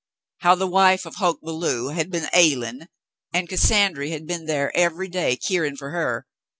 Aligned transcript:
How 0.39 0.55
the 0.55 0.65
wife 0.65 1.05
of 1.05 1.17
Hoke 1.17 1.41
Belew 1.43 1.89
had 1.89 2.09
been 2.09 2.27
"ailin'," 2.33 2.87
and 3.31 3.47
Cassandra 3.47 4.09
had 4.09 4.25
*' 4.25 4.25
be'n 4.25 4.47
thar 4.47 4.71
ev'y 4.73 5.07
day 5.07 5.35
keerin' 5.37 5.77
fer 5.77 5.91
her. 5.91 6.25